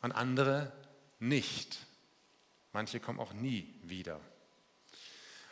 [0.02, 0.72] an andere
[1.20, 1.80] nicht.
[2.74, 4.20] Manche kommen auch nie wieder.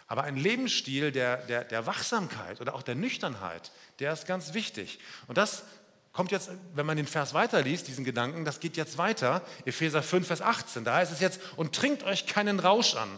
[0.08, 5.00] Aber ein Lebensstil der, der, der Wachsamkeit oder auch der Nüchternheit, der ist ganz wichtig.
[5.28, 5.64] Und das
[6.14, 10.28] kommt jetzt, wenn man den Vers weiterliest, diesen Gedanken, das geht jetzt weiter, Epheser 5,
[10.28, 10.84] Vers 18.
[10.84, 13.10] Da heißt es jetzt, und trinkt euch keinen Rausch an.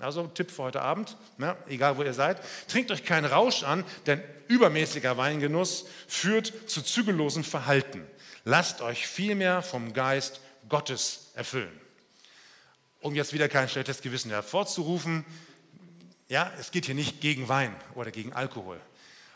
[0.00, 3.84] Also Tipp für heute Abend, ne, egal wo ihr seid, trinkt euch keinen Rausch an,
[4.06, 8.06] denn übermäßiger Weingenuss führt zu zügellosem Verhalten.
[8.44, 11.80] Lasst euch vielmehr vom Geist Gottes erfüllen.
[13.00, 15.24] Um jetzt wieder kein schlechtes Gewissen hervorzurufen,
[16.30, 18.80] ja, es geht hier nicht gegen Wein oder gegen Alkohol,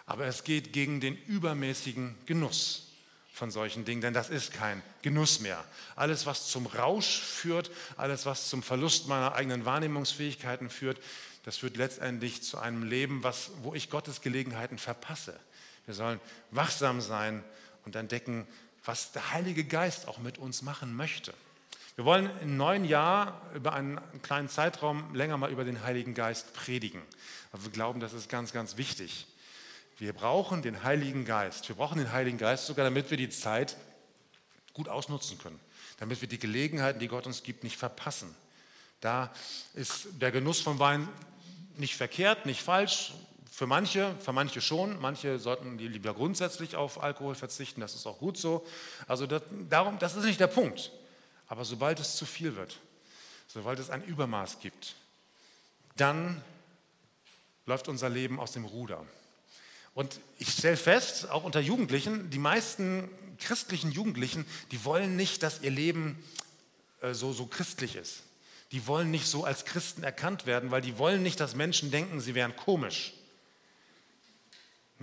[0.06, 2.92] aber es geht gegen den übermäßigen Genuss
[3.32, 5.62] von solchen Dingen, denn das ist kein Genuss mehr.
[5.96, 11.00] Alles, was zum Rausch führt, alles, was zum Verlust meiner eigenen Wahrnehmungsfähigkeiten führt,
[11.44, 15.38] das führt letztendlich zu einem Leben, was, wo ich Gottes Gelegenheiten verpasse.
[15.86, 16.20] Wir sollen
[16.52, 17.42] wachsam sein
[17.84, 18.46] und entdecken,
[18.84, 21.34] was der Heilige Geist auch mit uns machen möchte.
[21.96, 26.52] Wir wollen im neuen Jahr über einen kleinen Zeitraum länger mal über den Heiligen Geist
[26.52, 27.00] predigen.
[27.52, 29.28] Aber wir glauben, das ist ganz, ganz wichtig.
[29.98, 31.68] Wir brauchen den Heiligen Geist.
[31.68, 33.76] Wir brauchen den Heiligen Geist sogar, damit wir die Zeit
[34.72, 35.60] gut ausnutzen können.
[35.98, 38.34] Damit wir die Gelegenheiten, die Gott uns gibt, nicht verpassen.
[39.00, 39.32] Da
[39.74, 41.08] ist der Genuss von Wein
[41.76, 43.12] nicht verkehrt, nicht falsch.
[43.52, 45.00] Für manche, für manche schon.
[45.00, 47.80] Manche sollten lieber grundsätzlich auf Alkohol verzichten.
[47.80, 48.66] Das ist auch gut so.
[49.06, 50.90] Also das, darum, das ist nicht der Punkt.
[51.46, 52.78] Aber sobald es zu viel wird,
[53.46, 54.96] sobald es ein Übermaß gibt,
[55.96, 56.42] dann
[57.66, 59.04] läuft unser Leben aus dem Ruder.
[59.94, 65.60] Und ich stelle fest, auch unter Jugendlichen, die meisten christlichen Jugendlichen, die wollen nicht, dass
[65.60, 66.22] ihr Leben
[67.00, 68.22] äh, so, so christlich ist.
[68.72, 72.20] Die wollen nicht so als Christen erkannt werden, weil die wollen nicht, dass Menschen denken,
[72.20, 73.12] sie wären komisch.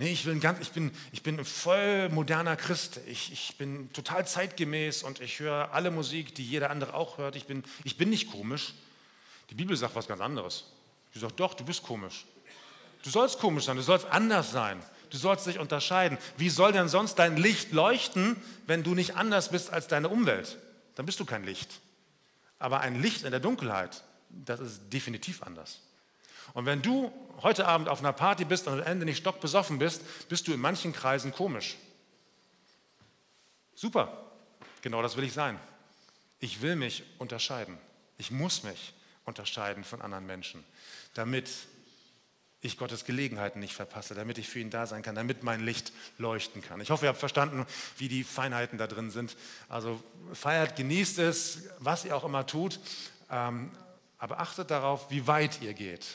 [0.02, 2.98] Nee, ich, will ganz, ich, bin, ich bin voll moderner Christ.
[3.06, 7.36] Ich, ich bin total zeitgemäß und ich höre alle Musik, die jeder andere auch hört.
[7.36, 8.74] Ich bin, ich bin nicht komisch.
[9.50, 10.64] Die Bibel sagt was ganz anderes.
[11.14, 12.26] Sie sagt, doch, du bist komisch.
[13.04, 16.18] Du sollst komisch sein, du sollst anders sein, du sollst dich unterscheiden.
[16.36, 18.34] Wie soll denn sonst dein Licht leuchten,
[18.66, 20.58] wenn du nicht anders bist als deine Umwelt?
[20.96, 21.78] Dann bist du kein Licht.
[22.58, 25.78] Aber ein Licht in der Dunkelheit, das ist definitiv anders.
[26.54, 30.02] Und wenn du heute Abend auf einer Party bist und am Ende nicht stockbesoffen bist,
[30.28, 31.76] bist du in manchen Kreisen komisch.
[33.74, 34.30] Super,
[34.80, 35.58] genau das will ich sein.
[36.40, 37.78] Ich will mich unterscheiden.
[38.18, 40.64] Ich muss mich unterscheiden von anderen Menschen,
[41.14, 41.48] damit
[42.60, 45.92] ich Gottes Gelegenheiten nicht verpasse, damit ich für ihn da sein kann, damit mein Licht
[46.18, 46.80] leuchten kann.
[46.80, 47.66] Ich hoffe, ihr habt verstanden,
[47.98, 49.36] wie die Feinheiten da drin sind.
[49.68, 50.00] Also
[50.32, 52.78] feiert, genießt es, was ihr auch immer tut,
[53.30, 53.72] ähm,
[54.18, 56.06] aber achtet darauf, wie weit ihr geht.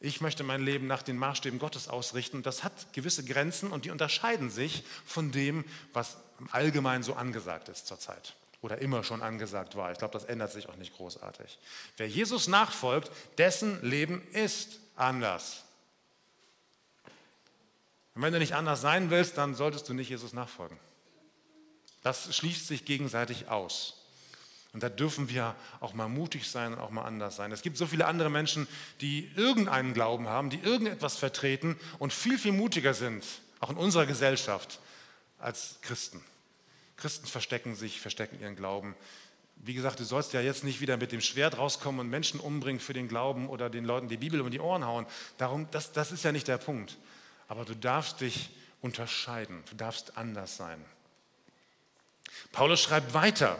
[0.00, 2.42] Ich möchte mein Leben nach den Maßstäben Gottes ausrichten.
[2.42, 6.16] Das hat gewisse Grenzen und die unterscheiden sich von dem, was
[6.50, 9.92] allgemein so angesagt ist zurzeit oder immer schon angesagt war.
[9.92, 11.58] Ich glaube, das ändert sich auch nicht großartig.
[11.96, 15.64] Wer Jesus nachfolgt, dessen Leben ist anders.
[18.14, 20.78] Und wenn du nicht anders sein willst, dann solltest du nicht Jesus nachfolgen.
[22.02, 23.99] Das schließt sich gegenseitig aus.
[24.72, 27.50] Und da dürfen wir auch mal mutig sein und auch mal anders sein.
[27.50, 28.68] Es gibt so viele andere Menschen,
[29.00, 33.24] die irgendeinen Glauben haben, die irgendetwas vertreten und viel, viel mutiger sind,
[33.58, 34.78] auch in unserer Gesellschaft,
[35.38, 36.22] als Christen.
[36.96, 38.94] Christen verstecken sich, verstecken ihren Glauben.
[39.56, 42.80] Wie gesagt, du sollst ja jetzt nicht wieder mit dem Schwert rauskommen und Menschen umbringen
[42.80, 45.06] für den Glauben oder den Leuten die Bibel um die Ohren hauen.
[45.36, 46.96] Darum, das, das ist ja nicht der Punkt.
[47.48, 50.82] Aber du darfst dich unterscheiden, du darfst anders sein.
[52.52, 53.58] Paulus schreibt weiter,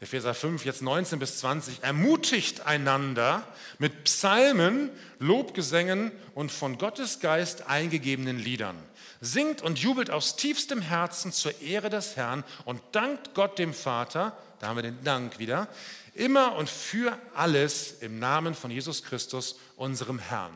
[0.00, 3.46] Epheser 5, jetzt 19 bis 20, ermutigt einander
[3.78, 8.76] mit Psalmen, Lobgesängen und von Gottes Geist eingegebenen Liedern.
[9.20, 14.38] Singt und jubelt aus tiefstem Herzen zur Ehre des Herrn und dankt Gott dem Vater,
[14.60, 15.66] da haben wir den Dank wieder,
[16.14, 20.52] immer und für alles im Namen von Jesus Christus, unserem Herrn.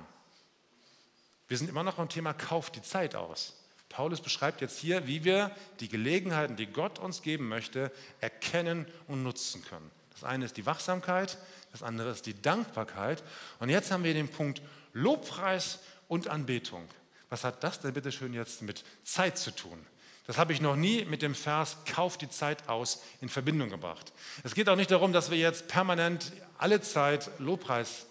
[1.48, 3.54] Wir sind immer noch beim Thema Kauf die Zeit aus.
[3.92, 5.50] Paulus beschreibt jetzt hier, wie wir
[5.80, 9.90] die Gelegenheiten, die Gott uns geben möchte, erkennen und nutzen können.
[10.12, 11.38] Das eine ist die Wachsamkeit,
[11.72, 13.22] das andere ist die Dankbarkeit.
[13.60, 15.78] Und jetzt haben wir den Punkt Lobpreis
[16.08, 16.88] und Anbetung.
[17.28, 19.78] Was hat das denn bitte schön jetzt mit Zeit zu tun?
[20.26, 24.12] Das habe ich noch nie mit dem Vers Kauf die Zeit aus in Verbindung gebracht.
[24.44, 28.06] Es geht auch nicht darum, dass wir jetzt permanent alle Zeit Lobpreis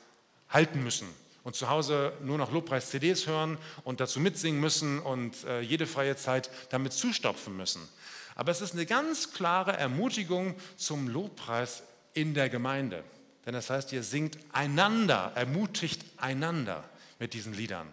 [0.50, 1.08] halten müssen
[1.44, 6.16] und zu Hause nur noch Lobpreis-CDs hören und dazu mitsingen müssen und äh, jede freie
[6.16, 7.82] Zeit damit zustopfen müssen.
[8.36, 13.04] Aber es ist eine ganz klare Ermutigung zum Lobpreis in der Gemeinde.
[13.46, 16.84] Denn das heißt, ihr singt einander, ermutigt einander
[17.20, 17.88] mit diesen Liedern.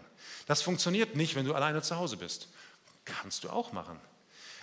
[0.45, 2.49] Das funktioniert nicht, wenn du alleine zu Hause bist.
[3.05, 3.99] Kannst du auch machen.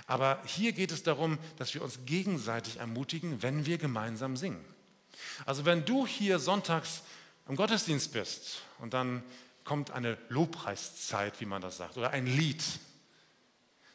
[0.07, 4.65] Aber hier geht es darum, dass wir uns gegenseitig ermutigen, wenn wir gemeinsam singen.
[5.45, 7.03] Also wenn du hier sonntags
[7.49, 9.23] im Gottesdienst bist und dann
[9.65, 12.63] kommt eine Lobpreiszeit, wie man das sagt, oder ein Lied,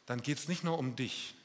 [0.06, 1.36] dann geht es nicht nur um dich.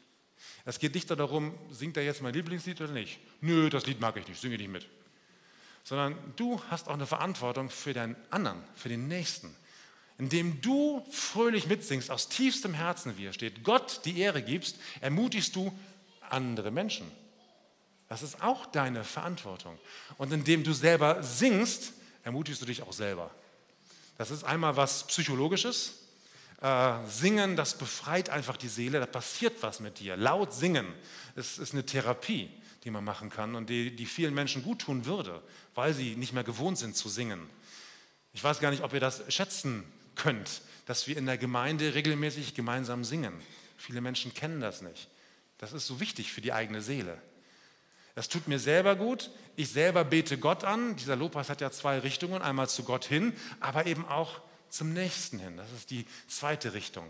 [0.64, 3.20] Es geht nicht darum, singt er jetzt mein Lieblingslied oder nicht.
[3.40, 4.88] Nö, das Lied mag ich nicht, singe nicht mit.
[5.84, 9.54] Sondern du hast auch eine Verantwortung für deinen anderen, für den Nächsten
[10.18, 15.54] indem du fröhlich mitsingst, aus tiefstem Herzen, wie er steht, Gott die Ehre gibst, ermutigst
[15.54, 15.76] du
[16.30, 17.10] andere Menschen.
[18.08, 19.78] Das ist auch deine Verantwortung.
[20.16, 21.92] Und indem du selber singst,
[22.26, 23.30] ermutigst du dich auch selber.
[24.18, 25.94] Das ist einmal was Psychologisches.
[26.60, 30.16] Äh, singen, das befreit einfach die Seele, da passiert was mit dir.
[30.16, 30.86] Laut singen
[31.36, 32.50] ist, ist eine Therapie,
[32.82, 35.40] die man machen kann und die, die vielen Menschen gut tun würde,
[35.74, 37.48] weil sie nicht mehr gewohnt sind zu singen.
[38.32, 39.84] Ich weiß gar nicht, ob ihr das schätzen
[40.16, 43.34] könnt, dass wir in der Gemeinde regelmäßig gemeinsam singen.
[43.76, 45.08] Viele Menschen kennen das nicht.
[45.58, 47.22] Das ist so wichtig für die eigene Seele.
[48.16, 49.30] Das tut mir selber gut.
[49.56, 50.96] Ich selber bete Gott an.
[50.96, 52.40] Dieser Lobpreis hat ja zwei Richtungen.
[52.40, 55.58] Einmal zu Gott hin, aber eben auch zum Nächsten hin.
[55.58, 57.06] Das ist die zweite Richtung.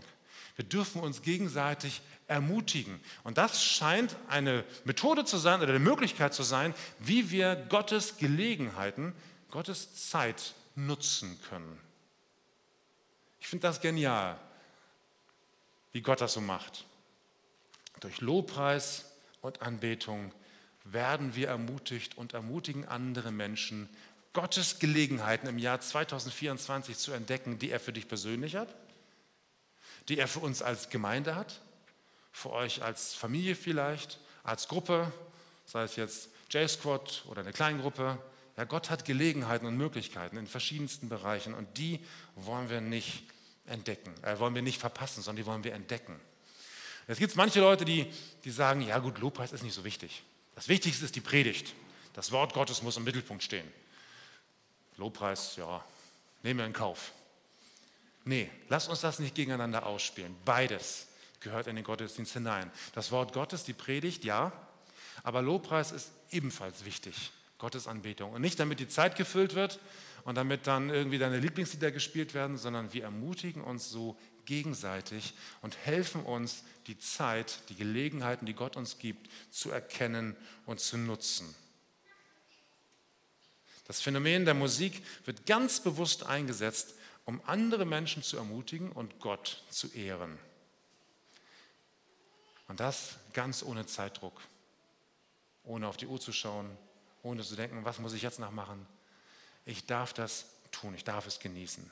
[0.57, 2.99] Wir dürfen uns gegenseitig ermutigen.
[3.23, 8.17] Und das scheint eine Methode zu sein oder eine Möglichkeit zu sein, wie wir Gottes
[8.17, 9.15] Gelegenheiten,
[9.49, 11.79] Gottes Zeit nutzen können.
[13.39, 14.37] Ich finde das genial,
[15.93, 16.83] wie Gott das so macht.
[18.01, 19.05] Durch Lobpreis
[19.39, 20.33] und Anbetung
[20.91, 23.89] werden wir ermutigt und ermutigen andere Menschen,
[24.33, 28.73] Gottes Gelegenheiten im Jahr 2024 zu entdecken, die er für dich persönlich hat,
[30.09, 31.61] die er für uns als Gemeinde hat,
[32.31, 35.11] für euch als Familie vielleicht, als Gruppe,
[35.65, 38.19] sei es jetzt J-Squad oder eine Kleingruppe.
[38.55, 41.99] Ja, Gott hat Gelegenheiten und Möglichkeiten in verschiedensten Bereichen und die
[42.35, 43.23] wollen wir nicht
[43.65, 46.19] entdecken, äh, wollen wir nicht verpassen, sondern die wollen wir entdecken.
[47.07, 48.05] Jetzt gibt es manche Leute, die,
[48.43, 50.23] die sagen, ja gut, Lobpreis ist nicht so wichtig.
[50.57, 51.75] Das Wichtigste ist die Predigt.
[52.13, 53.71] Das Wort Gottes muss im Mittelpunkt stehen.
[54.97, 55.85] Lobpreis, ja,
[56.41, 57.11] nehmen wir in Kauf.
[58.25, 60.35] Nee, lass uns das nicht gegeneinander ausspielen.
[60.45, 61.09] Beides
[61.41, 62.71] gehört in den Gottesdienst hinein.
[62.95, 64.51] Das Wort Gottes, die Predigt, ja,
[65.21, 67.31] aber Lobpreis ist ebenfalls wichtig.
[67.59, 68.33] Gottes Anbetung.
[68.33, 69.79] Und nicht damit die Zeit gefüllt wird
[70.25, 74.17] und damit dann irgendwie deine Lieblingslieder gespielt werden, sondern wir ermutigen uns so
[74.47, 80.79] gegenseitig und helfen uns, die Zeit, die Gelegenheiten, die Gott uns gibt, zu erkennen und
[80.79, 81.53] zu nutzen.
[83.85, 89.63] Das Phänomen der Musik wird ganz bewusst eingesetzt, um andere Menschen zu ermutigen und Gott
[89.69, 90.39] zu ehren.
[92.67, 94.41] Und das ganz ohne Zeitdruck,
[95.63, 96.69] ohne auf die Uhr zu schauen,
[97.21, 98.85] ohne zu denken, was muss ich jetzt noch machen.
[99.65, 101.89] Ich darf das tun, ich darf es genießen.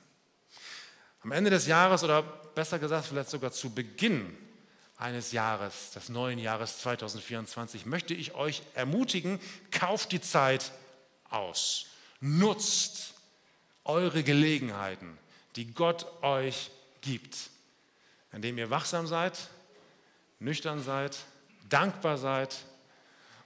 [1.26, 4.38] Am Ende des Jahres oder besser gesagt vielleicht sogar zu Beginn
[5.00, 9.40] eines Jahres, des neuen Jahres 2024, möchte ich euch ermutigen,
[9.72, 10.72] kauft die Zeit
[11.32, 11.88] aus.
[12.20, 13.16] Nutzt
[13.86, 15.18] eure Gelegenheiten,
[15.56, 16.70] die Gott euch
[17.02, 17.50] gibt,
[18.32, 19.50] indem ihr wachsam seid,
[20.38, 21.18] nüchtern seid,
[21.70, 22.56] dankbar seid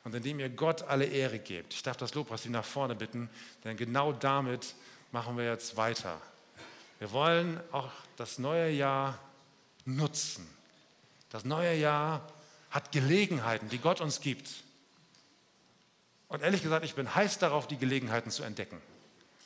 [0.03, 1.73] und indem ihr Gott alle Ehre gebt.
[1.73, 3.29] Ich darf das Lobpreisteam nach vorne bitten,
[3.63, 4.75] denn genau damit
[5.13, 6.21] machen wir jetzt weiter.
[6.99, 9.17] Wir wollen auch das neue Jahr
[9.85, 10.47] nutzen.
[11.29, 12.27] Das neue Jahr
[12.69, 14.49] hat Gelegenheiten, die Gott uns gibt.
[16.27, 18.79] Und ehrlich gesagt, ich bin heiß darauf, die Gelegenheiten zu entdecken.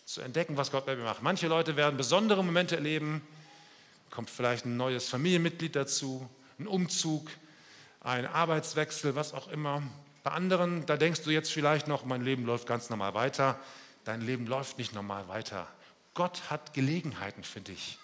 [0.05, 1.21] Zu entdecken, was Gott bei mir macht.
[1.21, 3.21] Manche Leute werden besondere Momente erleben.
[4.09, 6.27] Kommt vielleicht ein neues Familienmitglied dazu,
[6.59, 7.29] ein Umzug,
[8.01, 9.83] ein Arbeitswechsel, was auch immer.
[10.23, 13.59] Bei anderen, da denkst du jetzt vielleicht noch, mein Leben läuft ganz normal weiter.
[14.05, 15.67] Dein Leben läuft nicht normal weiter.
[16.13, 17.97] Gott hat Gelegenheiten für dich.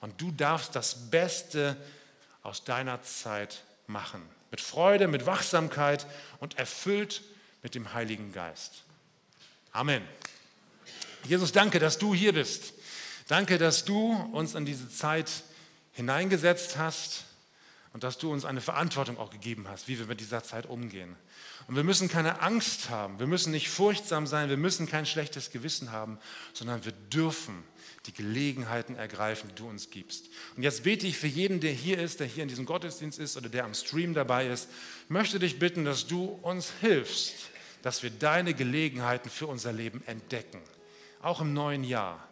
[0.00, 1.76] Und du darfst das Beste
[2.42, 4.22] aus deiner Zeit machen.
[4.50, 6.06] Mit Freude, mit Wachsamkeit
[6.38, 7.22] und erfüllt
[7.62, 8.84] mit dem Heiligen Geist.
[9.72, 10.06] Amen.
[11.24, 12.74] Jesus, danke, dass du hier bist.
[13.26, 15.30] Danke, dass du uns in diese Zeit
[15.92, 17.24] hineingesetzt hast
[17.96, 21.16] und dass du uns eine Verantwortung auch gegeben hast, wie wir mit dieser Zeit umgehen.
[21.66, 25.50] Und wir müssen keine Angst haben, wir müssen nicht furchtsam sein, wir müssen kein schlechtes
[25.50, 26.18] Gewissen haben,
[26.52, 27.64] sondern wir dürfen
[28.04, 30.26] die Gelegenheiten ergreifen, die du uns gibst.
[30.58, 33.38] Und jetzt bete ich für jeden, der hier ist, der hier in diesem Gottesdienst ist
[33.38, 34.68] oder der am Stream dabei ist,
[35.08, 37.48] möchte dich bitten, dass du uns hilfst,
[37.80, 40.60] dass wir deine Gelegenheiten für unser Leben entdecken,
[41.22, 42.25] auch im neuen Jahr.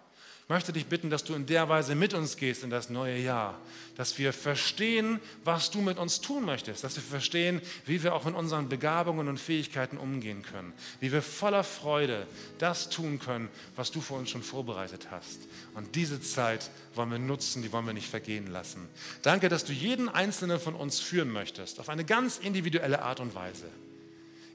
[0.46, 3.58] Möchte dich bitten, dass du in der Weise mit uns gehst in das neue Jahr,
[3.96, 8.26] dass wir verstehen, was du mit uns tun möchtest, dass wir verstehen, wie wir auch
[8.26, 12.26] mit unseren Begabungen und Fähigkeiten umgehen können, wie wir voller Freude
[12.58, 15.38] das tun können, was du für uns schon vorbereitet hast.
[15.72, 18.86] Und diese Zeit wollen wir nutzen, die wollen wir nicht vergehen lassen.
[19.22, 23.34] Danke, dass du jeden einzelnen von uns führen möchtest, auf eine ganz individuelle Art und
[23.34, 23.70] Weise.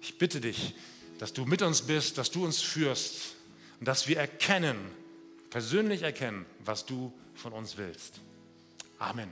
[0.04, 0.76] Ich bitte dich,
[1.18, 3.34] dass du mit uns bist, dass du uns führst
[3.80, 4.78] und dass wir erkennen,
[5.50, 8.20] persönlich erkennen, was du von uns willst.
[9.00, 9.32] Amen.